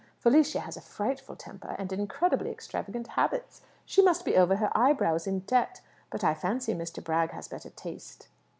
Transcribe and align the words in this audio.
Felicia 0.17 0.61
has 0.61 0.75
a 0.75 0.81
frightful 0.81 1.35
temper, 1.35 1.75
and 1.77 1.93
incredibly 1.93 2.49
extravagant 2.49 3.09
habits. 3.09 3.61
She 3.85 4.01
must 4.01 4.25
be 4.25 4.35
over 4.35 4.55
her 4.55 4.75
eyebrows 4.75 5.27
in 5.27 5.41
debt. 5.41 5.81
But 6.09 6.23
I 6.23 6.33
fancy 6.33 6.73
Mr. 6.73 7.03
Bragg 7.03 7.29
has 7.33 7.47
better 7.47 7.69
taste." 7.69 8.27